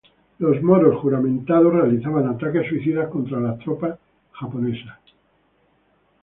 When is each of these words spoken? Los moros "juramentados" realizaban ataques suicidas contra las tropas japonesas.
Los 0.39 0.59
moros 0.63 0.99
"juramentados" 0.99 1.71
realizaban 1.71 2.27
ataques 2.27 2.67
suicidas 2.67 3.07
contra 3.09 3.39
las 3.39 3.59
tropas 3.59 3.99
japonesas. 4.31 4.97